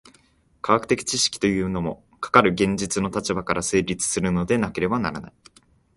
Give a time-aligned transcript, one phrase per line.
[0.63, 5.33] 科学的知識というのも、かかる現実の立場から成立するのでなければならない。